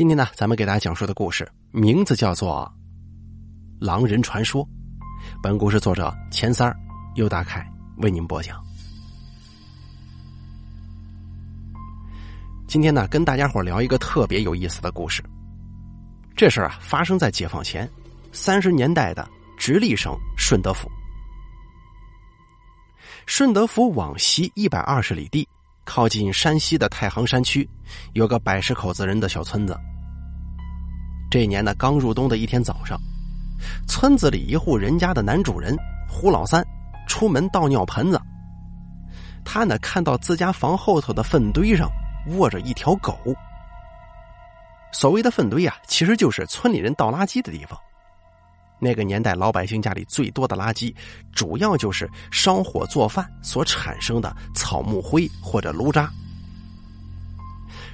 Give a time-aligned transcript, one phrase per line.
[0.00, 2.72] 今天呢，咱们给大家讲述的故事名字叫做
[3.84, 4.64] 《狼人传说》。
[5.42, 6.74] 本故事作者钱三儿、
[7.16, 8.58] 尤大凯为您播讲。
[12.66, 15.22] 今天呢，跟大家伙聊一个特别有意思的故事。
[16.34, 17.86] 这事儿啊，发生在解放前
[18.32, 19.28] 三十年代的
[19.58, 20.90] 直隶省顺德府。
[23.26, 25.46] 顺德府往西一百二十里地。
[25.84, 27.68] 靠近山西的太行山区，
[28.12, 29.76] 有个百十口子人的小村子。
[31.30, 33.00] 这年呢，刚入冬的一天早上，
[33.86, 35.76] 村子里一户人家的男主人
[36.08, 36.66] 胡老三
[37.06, 38.20] 出门倒尿盆子。
[39.44, 41.88] 他呢，看到自家房后头的粪堆上
[42.36, 43.16] 卧着一条狗。
[44.92, 47.78] 所谓的粪堆啊，其实就是村里人倒垃圾的地方。
[48.80, 50.92] 那个年代，老百姓家里最多的垃圾，
[51.32, 56.10] 主要就是烧火做饭所产生的草木灰或者炉渣。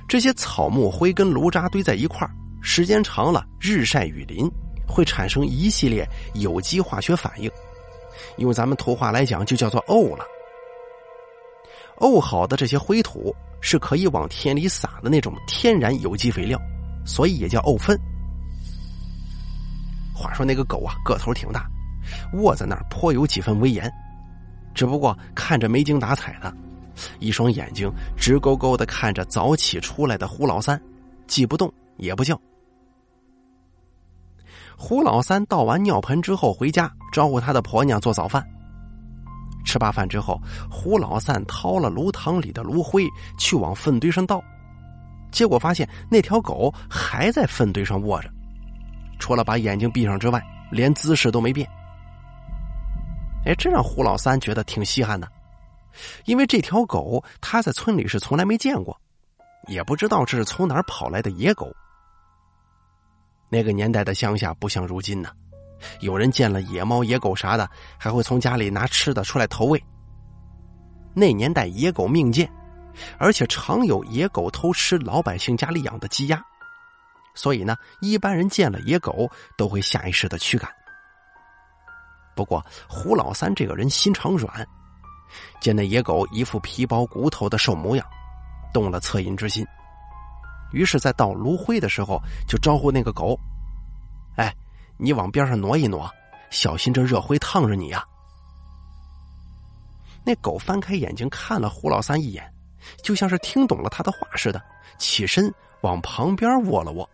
[0.09, 2.31] 这些草木灰跟炉渣堆在一块儿，
[2.69, 4.51] 时间长了，日晒雨淋，
[4.89, 7.49] 会产生一系列有机化学反应，
[8.39, 10.27] 用咱们土话来讲，就叫做沤了。
[11.97, 16.61] 沤好的这些灰土是可以往田里撒的那种天然有机肥料，
[17.07, 17.97] 所以也叫沤粪。
[20.13, 21.71] 话说那个狗啊，个头挺大，
[22.33, 23.89] 卧在那儿颇有几分威严，
[24.75, 26.53] 只不过看着没精打采的，
[27.21, 30.79] 一双眼睛直勾勾的看着早起出来的胡老三，
[31.29, 32.39] 既不动也不叫。
[34.77, 38.47] 胡老三倒完尿盆之后回家，招呼他的婆娘做早饭。
[39.65, 43.05] 吃罢饭之后，胡老三掏了炉膛里的炉灰
[43.39, 44.41] 去往粪堆上倒，
[45.33, 48.31] 结果发现那条狗还在粪堆上卧着。
[49.19, 51.69] 除了把眼睛闭上之外，连姿势都没变。
[53.47, 55.27] 哎，这让胡老三觉得挺稀罕的，
[56.27, 58.97] 因为这条狗他在村里是从来没见过，
[59.69, 61.75] 也不知道这是从哪儿跑来的野狗。
[63.49, 65.31] 那个年代的乡下不像如今呢，
[66.01, 69.83] 有人见了野猫、野狗啥的，还会从家里拿吃的出来投喂。
[71.15, 72.51] 那年代野狗命贱，
[73.19, 76.43] 而且常有野狗偷吃老百姓家里养的鸡鸭。
[77.35, 80.71] 所以呢，一般人见了野狗都会下意识的驱赶。
[82.35, 84.67] 不过胡老三这个人心肠软，
[85.61, 88.07] 见那野狗一副皮包骨头的瘦模样，
[88.75, 89.67] 动了恻隐之心，
[90.73, 93.39] 于是，在倒炉灰的时候就招呼那个狗
[94.37, 94.55] ：“哎，
[94.99, 96.11] 你往边上挪一挪，
[96.51, 98.05] 小心这热灰烫着你呀。”
[100.25, 102.53] 那狗翻开眼睛看了胡老三一眼，
[103.03, 104.61] 就像是听懂了他的话似的，
[104.99, 107.09] 起身往旁边卧了卧。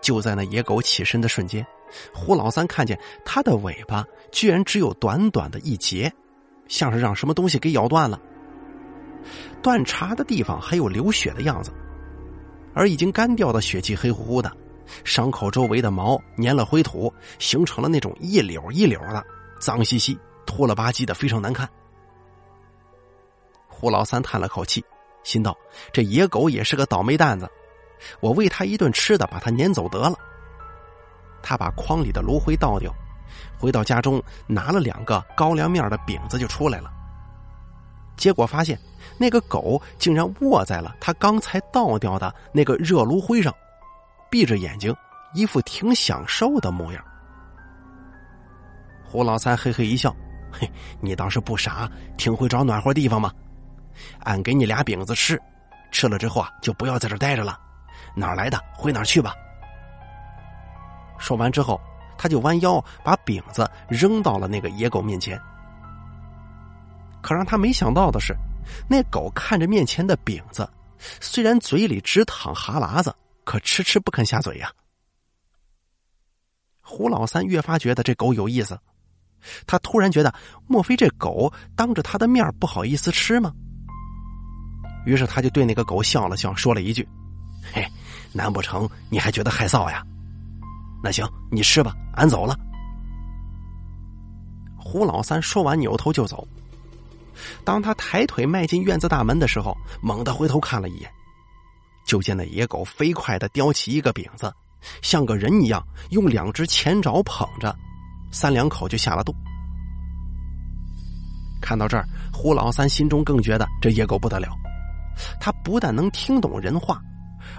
[0.00, 1.66] 就在那野狗起身的瞬间，
[2.12, 6.12] 胡老三看见它的尾巴居然只有短短的一截，
[6.68, 8.20] 像是让什么东西给咬断了。
[9.62, 11.72] 断茬的地方还有流血的样子，
[12.74, 14.50] 而已经干掉的血迹黑乎乎的，
[15.04, 19.24] 伤口周围的毛粘了灰土，形成了那种一绺一绺的，
[19.60, 21.68] 脏兮兮、秃了吧唧的，非常难看。
[23.68, 24.84] 胡老三叹了口气，
[25.22, 25.56] 心道：
[25.92, 27.48] 这野狗也是个倒霉蛋子。
[28.20, 30.16] 我喂他一顿吃的，把他撵走得了。
[31.42, 32.92] 他把筐里的炉灰倒掉，
[33.58, 36.90] 回到家中拿了两个高粱面的饼子就出来了。
[38.16, 38.78] 结果发现
[39.18, 43.54] 那个狗竟然卧在了他刚才倒掉的那个热炉灰上，
[44.30, 44.94] 闭着眼睛，
[45.34, 47.04] 一副挺享受的模样。
[49.04, 50.14] 胡老三嘿嘿一笑
[50.50, 53.32] ：“嘿，你倒是不傻，挺会找暖和地方嘛？
[54.24, 55.40] 俺给你俩饼子吃，
[55.92, 57.58] 吃了之后啊，就不要在这待着了。”
[58.14, 59.34] 哪来的回哪去吧。
[61.18, 61.80] 说完之后，
[62.16, 65.40] 他就弯腰把饼子扔到了那个野狗面前。
[67.26, 68.32] 可让他没想到的是，
[68.88, 70.70] 那狗看着面前的饼子，
[71.20, 74.70] 虽然嘴里直淌哈喇子，可迟迟不肯下嘴呀。
[76.80, 78.78] 胡老三越发觉得这狗有意思，
[79.66, 80.32] 他突然觉得，
[80.68, 83.52] 莫非这狗当着他的面不好意思吃吗？
[85.04, 87.08] 于是他就对那个狗笑了笑，说了一句
[87.74, 87.84] ：“嘿。”
[88.32, 90.00] 难不成你还觉得害臊呀？
[91.02, 92.56] 那行，你吃吧，俺走了。
[94.78, 96.46] 胡老三说完，扭头就走。
[97.64, 101.10] 当他抬腿迈进院子大门的时候，猛地回头看了一眼，
[102.06, 104.52] 就见那野狗飞快的叼起一个饼子，
[105.02, 107.76] 像个人一样用两只前爪捧着，
[108.30, 109.34] 三两口就下了肚。
[111.60, 114.48] 看到这儿，胡老三心中更觉得这野狗不得了，
[115.40, 117.00] 他不但能听懂人话。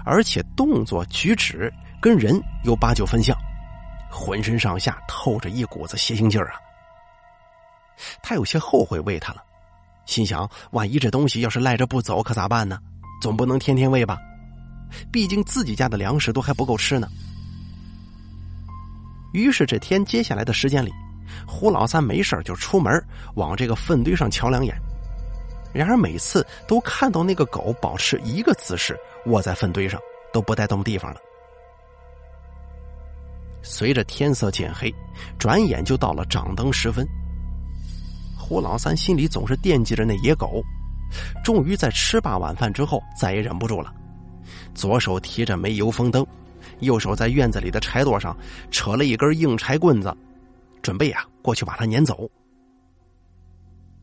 [0.04, 3.36] 而且动作举止跟人有八九分像，
[4.10, 6.60] 浑身上下透着一股子邪性劲儿啊！
[8.22, 9.42] 他有些后悔喂他了，
[10.08, 12.78] 心想：万一这东西要是赖着不走，可咋办呢？
[13.20, 14.16] 总不能天天喂吧。
[15.12, 17.06] 毕竟自己家的粮食都还不够吃呢。
[19.34, 20.90] 于是这天接下来的时间里，
[21.46, 22.90] 胡老三没事就出门
[23.34, 24.74] 往这个粪堆上瞧两眼。
[25.74, 30.00] 然而每次都看到那个狗保持一个姿势，卧在粪堆上，
[30.32, 31.20] 都不带动地方的。
[33.62, 34.90] 随着天色渐黑，
[35.38, 37.06] 转眼就到了掌灯时分。
[38.48, 40.62] 胡老三心里总是惦记着那野狗，
[41.44, 43.92] 终于在吃罢晚饭之后，再也忍不住了，
[44.74, 46.26] 左手提着煤油风灯，
[46.80, 48.34] 右手在院子里的柴垛上
[48.70, 50.16] 扯了一根硬柴棍子，
[50.80, 52.26] 准备啊过去把它撵走。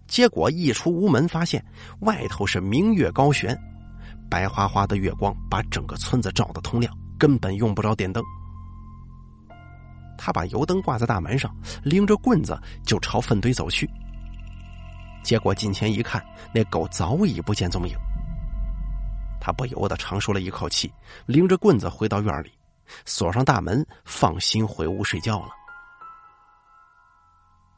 [0.06, 1.66] 结果一出屋门，发现
[2.02, 3.58] 外头是明月高悬，
[4.30, 8.24] 白花花的月光把整个村子照得通亮，根本用不着电灯。
[10.20, 11.52] 他把油灯挂在大门上，
[11.82, 12.56] 拎着棍子
[12.86, 13.90] 就朝粪堆走去。
[15.26, 16.24] 结果近前一看，
[16.54, 17.98] 那狗早已不见踪影。
[19.42, 20.94] 他不由得长舒了一口气，
[21.26, 22.52] 拎着棍子回到院里，
[23.06, 25.50] 锁上大门，放心回屋睡觉了。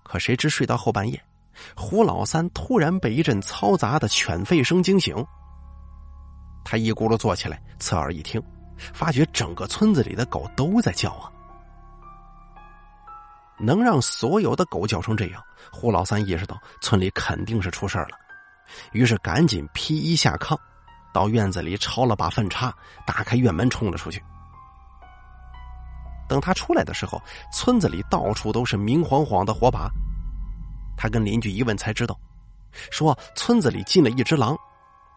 [0.03, 1.23] 可谁知睡到后半夜，
[1.73, 5.15] 胡老三突然被一阵嘈杂的犬吠声惊醒。
[6.65, 8.43] 他一咕噜坐起来，侧耳一听，
[8.93, 11.31] 发觉整个村子里的狗都在叫啊。
[13.59, 18.09] 能让所有的狗叫成这样，胡老三意识到村里肯定是出事了，
[18.91, 20.57] 于是赶紧披衣下炕，
[21.11, 22.71] 到院子里抄了把粪叉，
[23.05, 24.23] 打开院门冲了出去。
[26.29, 27.21] 等他出来的时候，
[27.51, 29.89] 村子里到处都是明晃晃的火把。
[30.95, 32.19] 他跟邻居一问才知道，
[32.91, 34.55] 说村子里进了一只狼，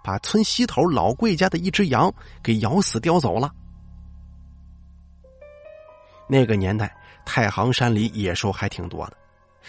[0.02, 3.50] 把村西头老贵家的一只羊给咬死叼走了。
[6.26, 6.96] 那个年代。
[7.25, 9.17] 太行山里野兽还挺多的，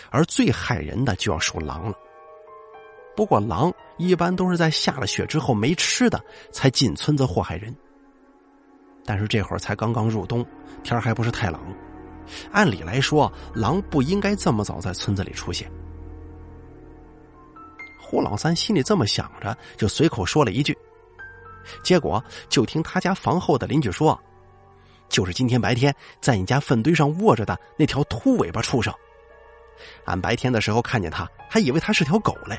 [0.10, 1.98] 而最害人的就要数狼了。
[3.16, 7.76] 不过狼一般都是在下了雪之后没吃的才进村子祸害人。
[9.04, 10.46] 但是这会儿才刚刚入冬，
[10.84, 11.60] 天还不是太冷，
[12.52, 15.70] 按理来说狼不应该这么早在村子里出现。
[18.00, 20.78] 胡老三心里这么想着，就随口说了一句，
[21.84, 24.20] 结果就听他家房后的邻居说。
[25.12, 28.92] 就是今天白天在你家粪堆上卧着的那条秃尾巴畜生，
[30.06, 32.58] 俺白天的时候看见他，还以为他是条狗嘞，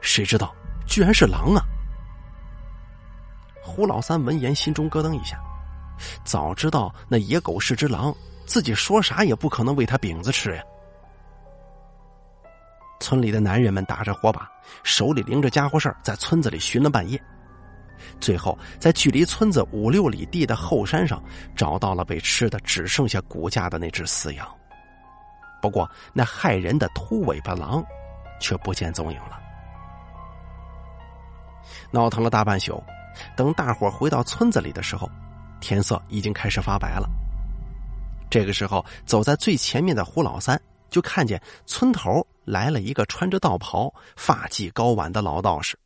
[0.00, 0.52] 谁知道
[0.88, 1.62] 居然是狼啊！
[3.62, 5.40] 胡老三闻言心中咯噔一下，
[6.24, 8.12] 早知道那野狗是只狼，
[8.44, 10.62] 自己说啥也不可能喂它饼子吃呀。
[12.98, 14.50] 村里的男人们打着火把，
[14.82, 17.22] 手里拎着家伙事儿在村子里寻了半夜。
[18.20, 21.22] 最后，在距离村子五六里地的后山上，
[21.56, 24.46] 找到了被吃的只剩下骨架的那只死羊。
[25.62, 27.84] 不过，那害人的秃尾巴狼
[28.40, 29.40] 却不见踪影了。
[31.90, 32.82] 闹腾了大半宿，
[33.36, 35.08] 等大伙回到村子里的时候，
[35.60, 37.08] 天色已经开始发白了。
[38.28, 45.78] 这个时候，走在最前面的胡老三就看见村头来了一个穿着道袍、发髻高挽的老道士。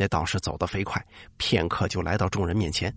[0.00, 1.04] 那道士走得飞快，
[1.38, 2.94] 片刻就来到众人面前。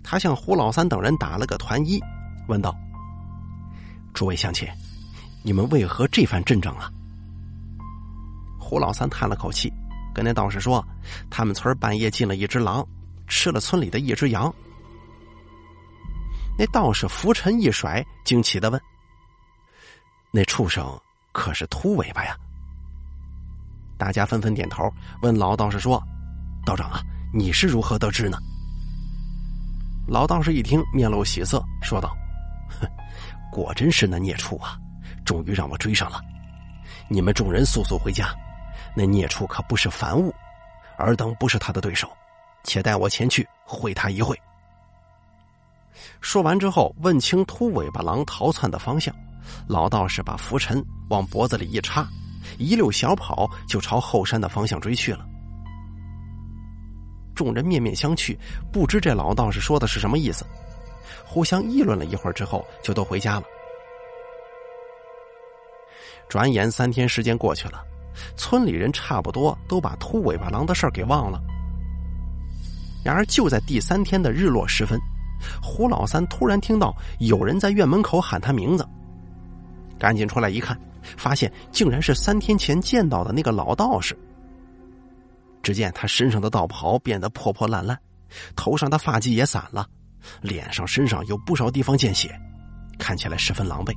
[0.00, 2.00] 他向胡老三等人打了个团揖，
[2.46, 2.72] 问道
[4.14, 4.68] ：“诸位乡亲，
[5.42, 6.88] 你们为何这番阵仗啊？”
[8.56, 9.68] 胡老三叹了口气，
[10.14, 10.86] 跟那道士说
[11.28, 12.86] ：“他们村半夜进了一只狼，
[13.26, 14.54] 吃了村里的一只羊。”
[16.56, 18.80] 那道士拂尘一甩，惊奇的问
[20.30, 20.86] ：“那畜生
[21.32, 22.38] 可是秃尾巴呀？”
[24.02, 24.92] 大家纷纷点头，
[25.22, 26.02] 问老道士说
[26.66, 27.00] ：“道长啊，
[27.32, 28.36] 你是如何得知呢？”
[30.08, 32.12] 老道士一听，面露喜色，说道
[32.80, 32.88] ：“哼，
[33.52, 34.76] 果真是那孽畜啊！
[35.24, 36.20] 终于让我追上了。
[37.06, 38.34] 你们众人速速回家，
[38.96, 40.34] 那孽畜可不是凡物，
[40.98, 42.10] 尔等不是他的对手，
[42.64, 44.36] 且带我前去会他一会。”
[46.20, 49.14] 说完之后，问清秃尾巴狼逃窜的方向，
[49.68, 52.04] 老道士把拂尘往脖子里一插。
[52.58, 55.26] 一溜小跑就朝后山的方向追去了。
[57.34, 58.36] 众人面面相觑，
[58.70, 60.44] 不知这老道士说的是什么意思，
[61.24, 63.44] 互相议论了一会儿之后，就都回家了。
[66.28, 67.82] 转眼三天时间过去了，
[68.36, 71.40] 村里人差不多都把秃尾巴狼的事儿给忘了。
[73.04, 75.00] 然而就在第三天的日落时分，
[75.62, 78.86] 胡老三突然听到有人在院门口喊他名字，
[79.98, 80.78] 赶紧出来一看。
[81.16, 84.16] 发现竟然是三天前见到的那个老道士。
[85.62, 87.98] 只见他身上的道袍变得破破烂烂，
[88.56, 89.86] 头上的发髻也散了，
[90.40, 92.36] 脸上、身上有不少地方见血，
[92.98, 93.92] 看起来十分狼狈。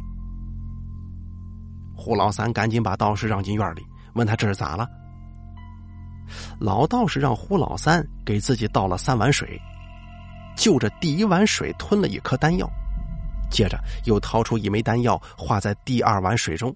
[1.95, 3.81] 胡老三赶紧把道士让进院里，
[4.13, 4.87] 问他这是咋了。
[6.59, 9.59] 老道士让胡老三给自己倒了三碗水，
[10.55, 12.69] 就着第一碗水吞了一颗丹药，
[13.49, 16.75] 接着又掏出一枚丹药化在第二碗水中，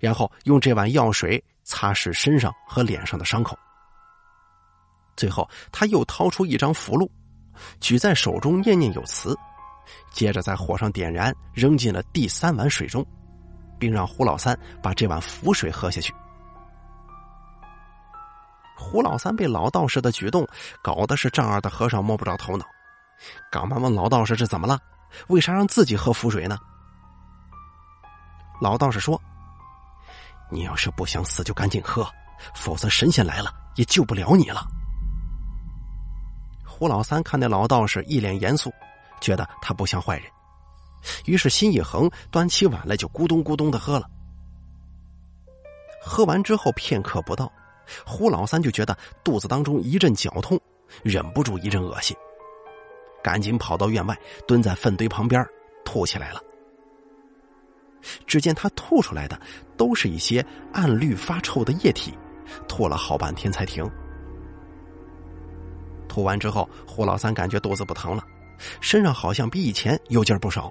[0.00, 3.58] 然后用这碗药水擦拭身上和脸上的伤口。
[5.16, 7.08] 最后，他又掏出一张符箓，
[7.80, 9.36] 举在手中念念有词，
[10.10, 13.06] 接着在火上点燃，扔进了第三碗水中，
[13.78, 16.14] 并让胡老三把这碗符水喝下去。
[18.74, 20.46] 胡老三被老道士的举动
[20.82, 22.64] 搞得是丈二的和尚摸不着头脑，
[23.50, 24.78] 赶忙问老道士：“这怎么了？
[25.28, 26.58] 为啥让自己喝符水呢？”
[28.60, 29.20] 老道士说
[30.52, 32.06] ：“你要是不想死，就赶紧喝，
[32.54, 34.66] 否则神仙来了也救不了你了。”
[36.64, 38.72] 胡老三看那老道士一脸严肃，
[39.20, 40.26] 觉得他不像坏人，
[41.26, 44.08] 于是心一横，端起碗来就咕咚咕咚的喝了。
[46.04, 47.50] 喝完之后，片刻不到。
[48.04, 50.60] 胡老三就觉得肚子当中一阵绞痛，
[51.02, 52.16] 忍不住一阵恶心，
[53.22, 55.44] 赶紧跑到院外，蹲在粪堆旁边
[55.84, 56.40] 吐起来了。
[58.26, 59.40] 只见他吐出来的
[59.76, 62.12] 都是一些暗绿发臭的液体，
[62.68, 63.88] 吐了好半天才停。
[66.08, 68.22] 吐完之后，胡老三感觉肚子不疼了，
[68.80, 70.70] 身上好像比以前有劲儿不少，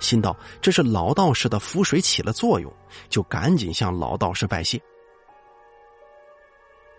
[0.00, 2.72] 心道这是老道士的符水起了作用，
[3.08, 4.80] 就赶紧向老道士拜谢。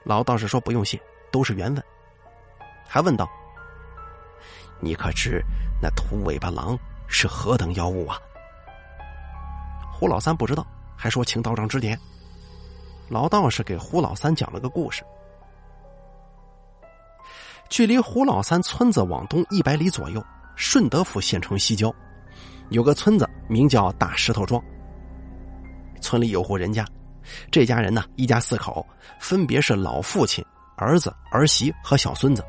[0.03, 0.99] 老道士说：“不用谢，
[1.31, 1.83] 都是缘分。”
[2.87, 3.29] 还问道
[4.81, 5.43] ：“你可知
[5.81, 8.19] 那土尾巴狼是何等妖物啊？”
[10.01, 10.65] 胡老三不知道，
[10.97, 11.95] 还说：“请道长指点。”
[13.07, 15.03] 老道士给胡老三讲了个故事：
[17.69, 20.19] 距离胡老三村子往东一百里左右，
[20.55, 21.93] 顺德府县城西郊，
[22.69, 24.59] 有个村子名叫大石头庄。
[26.01, 26.83] 村里有户人家。
[27.51, 28.83] 这家人呢，一家四口，
[29.19, 30.43] 分别是老父亲、
[30.77, 32.43] 儿子、儿媳和小孙子。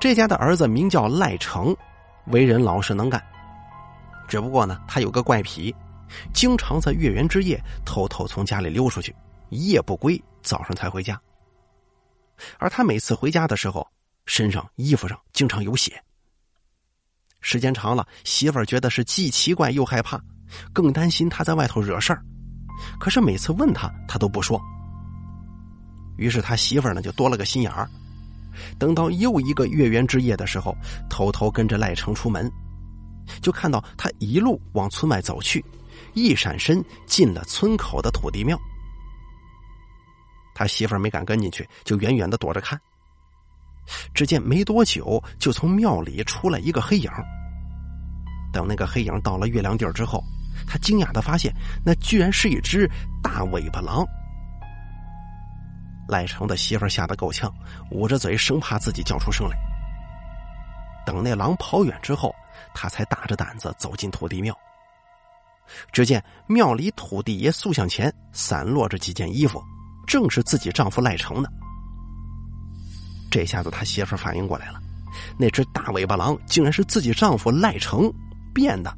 [0.00, 1.76] 这家的儿子名叫赖成，
[2.28, 3.22] 为人老实能干。
[4.26, 5.74] 只不过呢，他有个怪癖，
[6.32, 9.14] 经常在月圆之夜偷偷从家里溜出去，
[9.50, 11.20] 一夜不归，早上才回家。
[12.58, 13.86] 而他每次回家的时候，
[14.26, 16.02] 身上、衣服上经常有血。
[17.40, 20.18] 时间长了，媳妇儿觉得是既奇怪又害怕，
[20.72, 22.24] 更担心他在外头惹事儿。
[22.98, 24.60] 可是每次问他，他都不说。
[26.16, 27.88] 于是他媳妇儿呢就多了个心眼儿，
[28.78, 30.74] 等到又一个月圆之夜的时候，
[31.10, 32.50] 偷偷跟着赖成出门，
[33.40, 35.64] 就看到他一路往村外走去，
[36.14, 38.58] 一闪身进了村口的土地庙。
[40.54, 42.80] 他媳妇儿没敢跟进去，就远远的躲着看。
[44.14, 47.10] 只见没多久，就从庙里出来一个黑影。
[48.52, 50.22] 等那个黑影到了月亮地儿之后。
[50.68, 51.52] 他惊讶的发现，
[51.84, 52.88] 那居然是一只
[53.20, 54.06] 大尾巴狼。
[56.08, 57.52] 赖成的媳妇儿吓得够呛，
[57.90, 59.56] 捂着嘴，生怕自己叫出声来。
[61.04, 62.34] 等那狼跑远之后，
[62.74, 64.56] 他才大着胆子走进土地庙。
[65.92, 69.62] 只见庙里土地爷塑像前散落着几件衣服，
[70.06, 71.50] 正是自己丈夫赖成的。
[73.30, 74.80] 这下子他媳妇反应过来了，
[75.38, 78.12] 那只大尾巴狼竟然是自己丈夫赖成
[78.54, 78.94] 变的。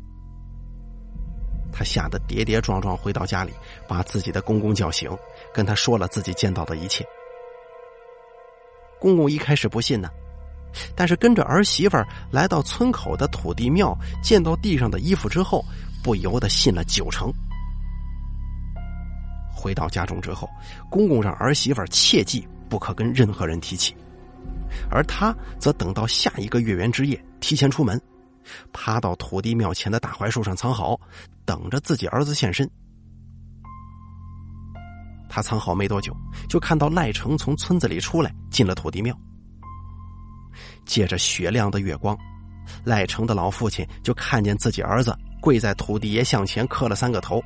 [1.72, 3.52] 他吓得跌跌撞撞回到家里，
[3.86, 5.10] 把自己的公公叫醒，
[5.54, 7.06] 跟他说了自己见到的一切。
[8.98, 10.10] 公公一开始不信呢，
[10.94, 11.96] 但是跟着儿媳妇
[12.30, 15.64] 来到村口的土地庙，见到地上的衣服之后，
[16.02, 17.32] 不由得信了九成。
[19.54, 20.48] 回到家中之后，
[20.90, 23.96] 公公让儿媳妇切记不可跟任何人提起，
[24.90, 28.00] 而他则等到下一个月圆之夜，提前出门。
[28.72, 31.00] 爬到土地庙前的大槐树上藏好，
[31.44, 32.68] 等着自己儿子现身。
[35.28, 36.16] 他藏好没多久，
[36.48, 39.18] 就看到赖成从村子里出来，进了土地庙。
[40.86, 42.16] 借着雪亮的月光，
[42.84, 47.42] 赖成的老父亲就看见自己儿子跪在土地爷像前磕了三个头，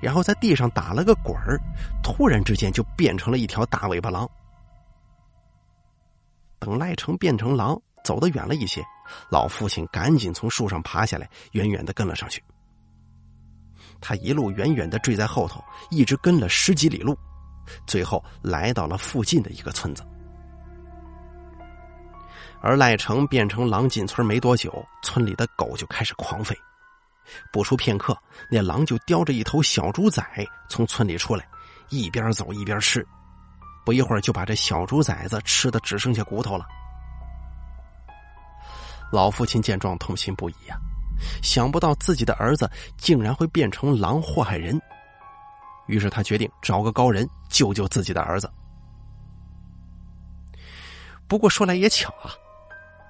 [0.00, 1.60] 然后在地上打了个滚儿，
[2.02, 4.28] 突然之间就变成了一条大尾巴狼。
[6.58, 7.80] 等赖成变成狼。
[8.02, 8.82] 走得远了一些，
[9.30, 12.42] 老父亲赶紧从树上爬下来，远远的跟了上去。
[14.00, 17.14] 他一路远远的追在后头，一直跟了十几里路，
[17.86, 20.02] 最后来到了附近的一个村子。
[22.62, 26.54] 而赖成变成狼进村没多久，村里的狗就开始狂吠。
[27.52, 28.16] 不出片刻，
[28.50, 31.46] 那狼就叼着一头小猪崽从村里出来，
[31.88, 33.06] 一边走一边吃，
[33.84, 36.66] 不一会儿就把这小猪崽子吃的只剩下骨头了。
[39.12, 40.76] 老父亲见状痛心不已呀，
[41.42, 44.80] 想不到自己的儿子竟然会变成狼祸害人，
[45.86, 48.50] 于是他决定找个高人救救自己的儿子。
[51.26, 52.34] 不过说来也巧啊，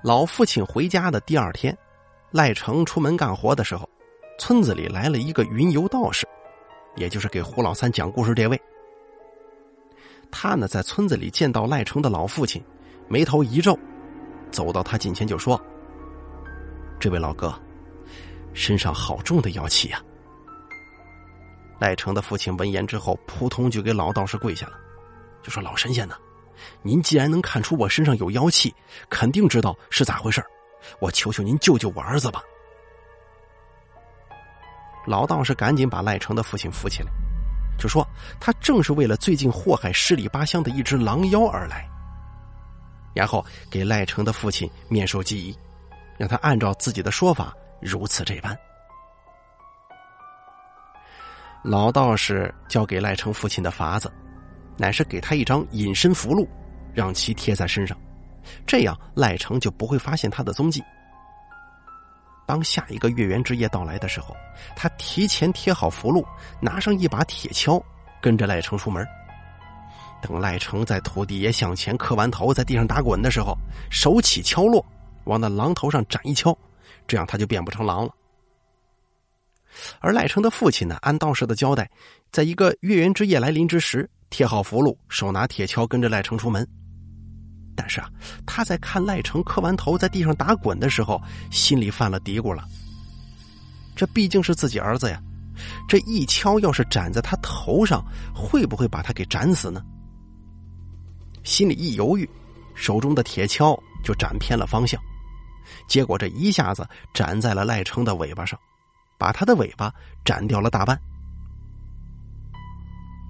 [0.02, 1.76] 老父亲回家的第二天，
[2.30, 3.86] 赖成出门干活的时候，
[4.38, 6.26] 村子里来了一个云游道士，
[6.96, 8.58] 也就是给胡老三讲故事这位。
[10.30, 12.64] 他呢，在村子里见到赖成的老父亲，
[13.08, 13.78] 眉头一皱，
[14.50, 15.60] 走到他近前就说
[16.98, 17.52] ：“这位老哥，
[18.54, 20.02] 身上好重的妖气呀！”
[21.78, 24.78] 赖成的父亲闻言之后，扑通就给老道士跪下了，
[25.42, 26.14] 就说：“老神仙呢，
[26.82, 28.74] 您既然能看出我身上有妖气，
[29.08, 30.44] 肯定知道是咋回事
[30.98, 32.42] 我求求您救救我儿子吧！”
[35.06, 37.10] 老道士赶紧把赖成的父亲扶起来。
[37.78, 38.06] 就说
[38.38, 41.88] 他正是为了最近祸害十里八乡的一只狼妖而来，
[43.14, 45.58] 然后给赖成的父亲面授机宜，
[46.18, 48.54] 让他按照自己的说法如此这般。
[51.62, 54.12] 老道士交给赖成父亲的法子，
[54.76, 56.46] 乃是给他一张隐身符箓，
[56.94, 57.96] 让其贴在身上，
[58.66, 60.82] 这样赖成就不会发现他的踪迹。
[62.46, 64.36] 当下一个月圆之夜到来的时候，
[64.74, 66.24] 他提前贴好符箓，
[66.60, 67.80] 拿上一把铁锹，
[68.20, 69.06] 跟着赖成出门。
[70.20, 73.56] 等赖成在土地爷向前磕完头，在地上打滚的时候，
[73.90, 74.84] 手起锹落，
[75.24, 76.56] 往那狼头上斩一敲，
[77.06, 78.12] 这样他就变不成狼了。
[80.00, 81.90] 而赖成的父亲呢，按道士的交代，
[82.32, 86.66] 在一个月圆之夜来临之时，贴好符箓，手拿铁锹，跟着赖成出门。
[87.76, 88.10] 但是啊，
[88.44, 92.64] 他在看赖成磕完头在地上打滚的时候，心里犯了嘀咕了。
[93.96, 95.22] 这毕竟是自己儿子呀，
[95.88, 99.82] 这一锹要是斩在他头上，会不会把他给斩死呢？
[101.42, 102.28] 心里一犹豫，
[102.74, 105.00] 手中的铁锹就斩偏了方向，
[105.88, 108.58] 结果这一下子斩在了赖成的尾巴上，
[109.20, 109.92] 把他的尾巴
[110.24, 110.98] 斩掉了大半。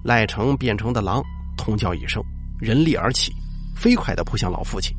[0.04, 1.22] 赖成变成的狼
[1.58, 2.22] 痛叫一声，
[2.58, 3.34] 人力而起。
[3.76, 4.94] 飞快的扑向老父亲，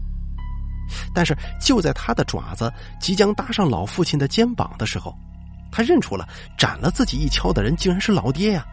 [1.13, 5.15] 但是就在他的爪子即将搭上老父亲的肩膀的时候，
[5.71, 6.27] 他认出了
[6.57, 8.65] 斩了自己一锹的人竟然是老爹呀，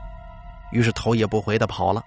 [0.72, 2.02] 于是头也不回的跑了。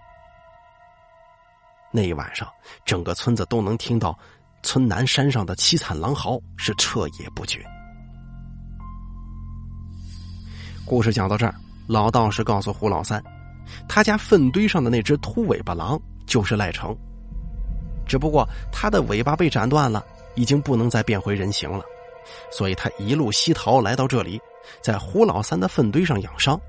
[1.91, 2.51] 那一晚上，
[2.85, 4.17] 整个村子都能听到
[4.63, 7.63] 村南山上的凄惨狼嚎，是彻夜不绝。
[10.91, 11.55] 故事讲到这儿，
[11.87, 13.23] 老道士告诉胡老三，
[13.87, 16.93] 他家粪堆上的那只秃尾巴狼就是赖成。
[18.05, 20.03] 只不过他的尾巴被斩断了，
[20.35, 21.81] 已经不能再变回人形了，
[22.51, 24.37] 所以他一路西逃来到这里，
[24.81, 26.59] 在胡老三的粪堆上养伤。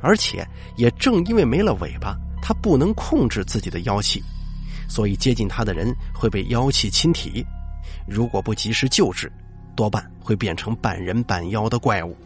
[0.00, 0.44] 而且
[0.76, 4.20] 也正因为没了尾巴，他不能控制自己的妖气，
[4.88, 7.46] 所以接近他的人会被妖气侵体。
[8.08, 9.30] 如果不及时救治，
[9.76, 12.16] 多半会变成半人半妖的怪物。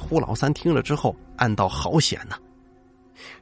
[0.00, 2.36] 胡老三听了之后，暗道好险呐，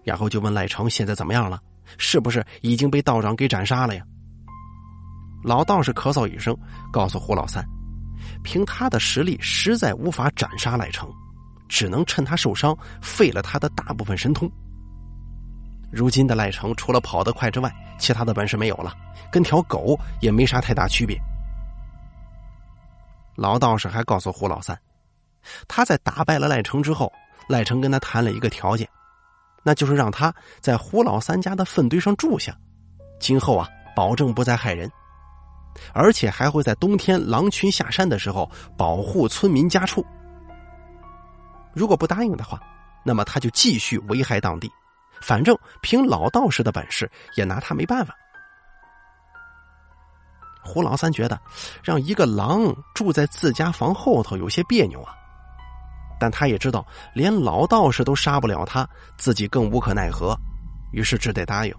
[0.02, 1.60] 然后就问赖成现在怎么样了。
[1.96, 4.04] 是不是已经被道长给斩杀了呀？
[5.42, 6.54] 老道士咳嗽一声，
[6.92, 7.64] 告诉胡老三
[8.44, 11.10] ：“凭他的实力，实在无法斩杀赖成，
[11.66, 14.50] 只能趁他受伤，废了他的大部分神通。
[15.90, 18.92] 如今的赖成，除了跑得快之外，其他的本事没有了，
[19.32, 21.18] 跟条狗也没啥太大区别。”
[23.34, 24.78] 老道士还告诉胡老三
[25.66, 27.12] ：“他在打败了赖成之后，
[27.48, 28.88] 赖成跟他谈了一个条件。”
[29.64, 32.56] 那就是让他在胡老三家的粪堆上住下，
[33.20, 34.90] 今后啊，保证不再害人，
[35.92, 40.02] 而且还会在冬天狼群下山的时候保护村民家畜。
[41.74, 42.58] 如果不答应的话，
[43.04, 44.70] 那么他就继续危害当地，
[45.20, 48.16] 反正凭老道士的本事也拿他没办法。
[50.62, 51.38] 胡老三觉得
[51.82, 55.14] 让一个狼住在自家房后头有些别扭啊。
[56.18, 60.36] 但他也知道，连老道士都杀不了他，自己更无可奈何，
[60.92, 61.74] 于是只得答应。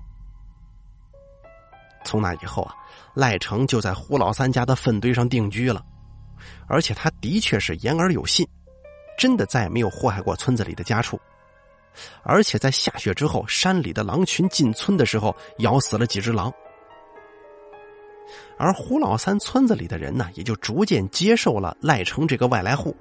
[2.06, 2.73] 从那以后啊，
[3.13, 5.84] 赖成就在胡老三家的粪堆上定居了，
[6.67, 8.47] 而且他的确是言而有信，
[9.17, 11.19] 真的再也没有祸害过村子里的家畜，
[12.23, 16.52] 而且在下雪之后，山里的狼群进村的时候，咬死了几只狼，
[18.58, 22.95] 而胡老三村子里的人呢，也就逐渐接受了赖成这个外来户。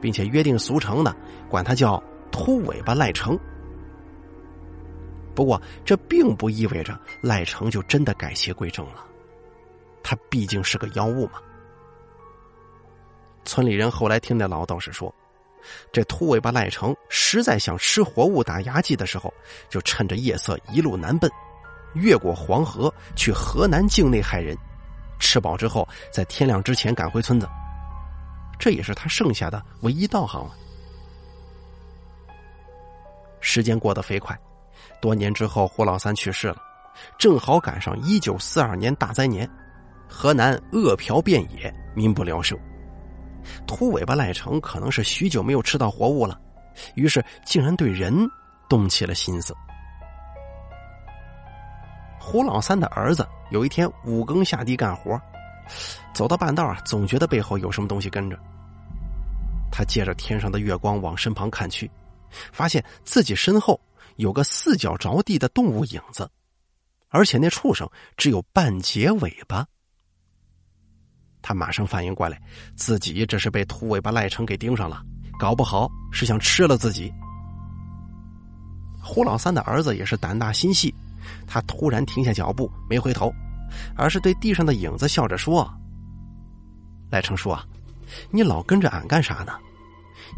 [0.00, 1.14] 并且约定俗成的
[1.48, 3.38] 管他叫秃尾巴赖成。
[5.34, 9.04] 不过这并不意味着赖成就真的改邪归正了，
[10.02, 11.40] 他毕竟是个妖物嘛。
[13.44, 15.14] 村里人后来听那老道士说，
[15.92, 19.32] 这秃尾巴赖成实在想吃活物打牙祭的时候，
[19.68, 21.30] 就趁着夜色一路南奔，
[21.94, 24.56] 越过黄河去河南境内害人，
[25.18, 27.46] 吃饱之后在天亮之前赶回村子。
[28.58, 30.54] 这也是他剩下的唯一道行了。
[33.40, 34.36] 时间过得飞快，
[35.00, 36.56] 多年之后，胡老三去世了，
[37.18, 39.48] 正好赶上一九四二年大灾年，
[40.08, 42.58] 河南饿殍遍野，民不聊生。
[43.66, 46.40] 秃尾巴赖成可能是许久没有吃到活物了，
[46.96, 48.12] 于是竟然对人
[48.68, 49.54] 动起了心思。
[52.18, 55.20] 胡老三的儿子有一天五更下地干活，
[56.14, 58.38] 走到半道啊，总觉得背后有什么东西跟着。
[59.70, 61.90] 他借着天上的月光往身旁看去，
[62.52, 63.80] 发现自己身后
[64.16, 66.30] 有个四脚着地的动物影子，
[67.08, 69.66] 而且那畜生只有半截尾巴。
[71.42, 72.40] 他马上反应过来，
[72.74, 75.02] 自己这是被秃尾巴赖成给盯上了，
[75.38, 77.12] 搞不好是想吃了自己。
[79.02, 80.94] 胡老三的儿子也是胆大心细。
[81.46, 83.32] 他突然停下脚步，没回头，
[83.96, 85.68] 而是对地上的影子笑着说
[87.10, 87.64] ：“赖成叔啊，
[88.30, 89.52] 你老跟着俺干啥呢？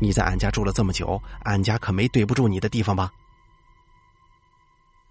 [0.01, 3.11] 你在俺家住了这么久，俺家可没对不住你的地方吧？”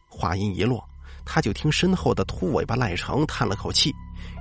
[0.10, 0.84] 话音一落，
[1.26, 3.94] 他就听身后的秃尾巴赖成叹了口气，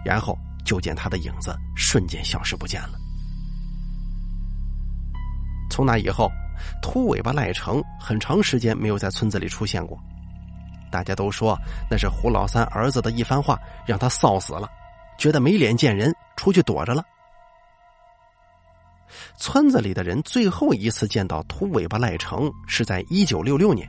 [0.05, 2.99] 然后就见他的影子瞬间消失不见了。
[5.69, 6.31] 从那以后，
[6.81, 9.99] 秃尾巴赖成很长时间没有在村子里出现过。
[10.91, 11.59] 大家都说
[11.91, 14.69] 那是胡老三儿子的一番话让他臊死了，
[15.19, 17.05] 觉得没脸见人，出去躲着了。
[19.39, 23.89] 村子里的人最后一次见到秃尾巴赖成是在一九六六年。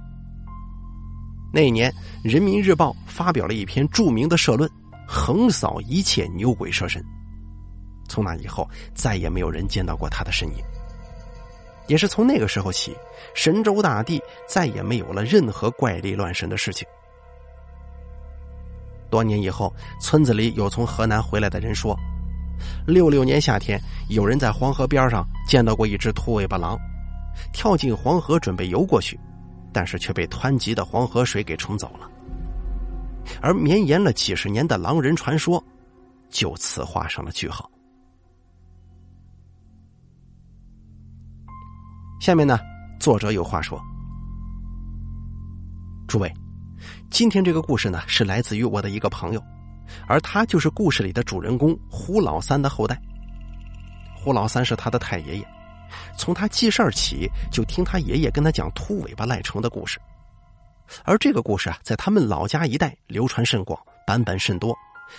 [1.52, 1.90] 那年，
[2.24, 4.70] 《人民日报》发表了一篇著名的社论，
[5.08, 7.04] 横扫一切牛鬼蛇神。
[8.08, 10.64] 从那以后，再也没有人见到过他的身影。
[11.88, 12.96] 也是从那个时候起，
[13.34, 16.88] 神州大地再也没有了任何怪力乱神的事情。
[19.10, 21.98] 多年以后，村子里有从河南回来的人说，
[22.86, 26.78] 六六年夏天，有人在黄河边上见到过一只秃尾巴狼，
[27.54, 29.18] 跳进黄河准备游过去，
[29.72, 32.10] 但是却被湍急的黄河水给冲走了。
[33.42, 35.64] 而绵延了几十年的狼人传说，
[36.30, 37.70] 就此画上了句号。
[42.20, 42.60] 下面呢，
[43.00, 43.80] 作者有话说
[46.08, 46.34] ：“诸位，
[47.12, 49.44] 今天这个故事呢，是来自于我的一个朋友，
[50.08, 53.00] 而他就是故事里的主人公胡老三的后代。
[54.16, 55.48] 胡老三是他的太爷爷，
[56.18, 60.00] 从他记事儿起，就听他爷爷跟他讲秃尾巴赖成的故事。
[61.06, 64.76] 而这个故事啊，在他们老家一带流传甚广，版本甚多，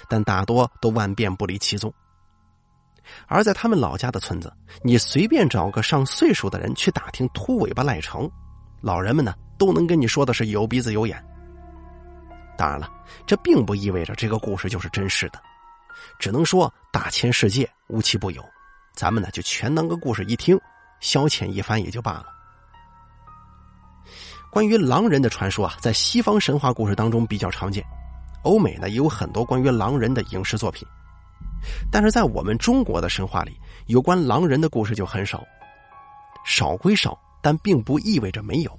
[0.08, 1.94] 但大多都万变不离其宗。”
[3.26, 8.30] 而在他们老家的村子，你随便找个上岁数的人去打听秃尾巴赖成，
[8.80, 11.22] 老人们呢都能跟你说的是有鼻子有眼。
[12.56, 12.90] 当然了，
[13.26, 15.40] 这并不意味着这个故事就是真实的，
[16.18, 18.44] 只能说大千世界无奇不有，
[18.94, 20.58] 咱们呢就全当个故事一听，
[21.00, 22.26] 消遣一番也就罢了。
[24.50, 27.84] 关于狼人的传说啊，在西方神话故事当中比较常见，
[28.42, 30.88] 欧美呢也有很多关于狼人的影视作品。
[31.90, 35.44] 但是在我们中国的神话里，有关狼人的故事就很少。
[36.44, 38.78] 少归少，但并不意味着没有。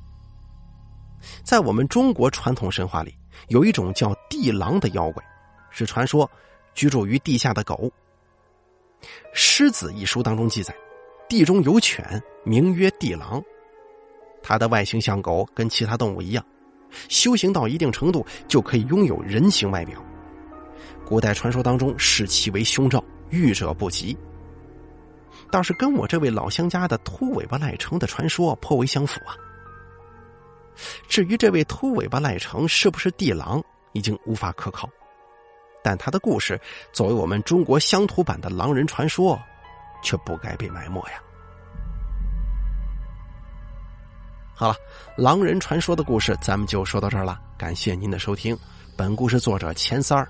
[1.44, 3.14] 在我们中国传统神话里，
[3.50, 5.24] 有一种叫地狼的妖怪，
[5.70, 6.30] 是传说
[6.74, 7.92] 居住于地下的狗。
[9.34, 10.74] 《狮子》一书当中记载，
[11.28, 13.42] 地中有犬，名曰地狼。
[14.42, 16.44] 它的外形像狗，跟其他动物一样，
[17.10, 20.04] 修行到一定程度就可以拥有人形外表。
[21.10, 24.16] 古代传说当中视其为凶兆，遇者不及。
[25.50, 29.34] 倒是跟我这位老乡家的秃尾巴赖成的传说颇为相符啊。
[31.08, 33.60] 至于这位秃尾巴赖成是不是地狼，
[33.94, 34.88] 已经无法可考。
[35.84, 36.62] 但他的故事
[36.94, 39.42] 作为我们中国乡土版的狼人传说，
[40.04, 41.20] 却不该被埋没呀。
[44.54, 44.76] 好了，
[45.18, 47.42] 狼人传说的故事咱们就说到这儿了。
[47.58, 48.56] 感谢您的收听，
[48.96, 50.30] 本故事作者钱三儿。